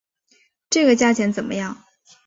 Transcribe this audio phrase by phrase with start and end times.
[0.67, 1.83] 这个价钱怎么样？